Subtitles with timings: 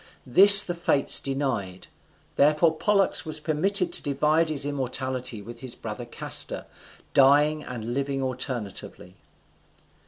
[0.25, 1.85] This the Fates denied;
[2.35, 6.65] therefore Pollux was permitted to divide his immortality with his brother Castor,
[7.13, 9.15] dying and living alternately.